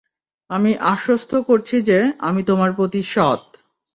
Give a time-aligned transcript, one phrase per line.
[0.49, 3.43] আমি আশ্বস্ত করছি যে, আমি তোমার প্রতি সৎ!